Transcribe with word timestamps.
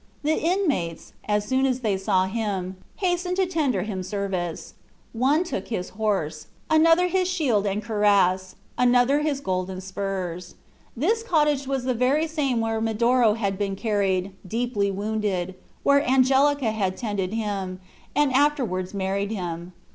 The 0.23 0.35
inmates, 0.43 1.13
as 1.27 1.45
soon 1.45 1.67
as 1.67 1.81
they 1.81 1.95
saw 1.95 2.25
him, 2.25 2.77
hastened 2.95 3.35
to 3.35 3.45
tender 3.45 3.83
him 3.83 4.01
service. 4.01 4.73
One 5.13 5.43
took 5.43 5.67
his 5.67 5.89
horse, 5.89 6.47
another 6.71 7.05
his 7.07 7.27
shield 7.29 7.67
and 7.67 7.83
cuirass, 7.83 8.55
another 8.79 9.19
his 9.19 9.41
golden 9.41 9.79
spurs. 9.79 10.55
This 10.97 11.21
cottage 11.21 11.67
was 11.67 11.83
the 11.83 11.93
very 11.93 12.25
same 12.25 12.61
where 12.61 12.81
Medoro 12.81 13.35
had 13.35 13.59
been 13.59 13.75
carried, 13.75 14.33
deeply 14.43 14.89
wounded, 14.89 15.53
where 15.83 16.01
Angelica 16.01 16.71
had 16.71 16.97
tended 16.97 17.31
him, 17.31 17.79
and 18.15 18.33
afterwards 18.33 18.95
married 18.95 19.29
him. 19.29 19.71